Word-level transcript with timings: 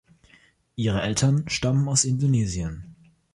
Ihre 0.75 1.03
Eltern 1.03 1.47
stammen 1.47 1.87
aus 1.87 2.05
Indonesien. 2.05 2.95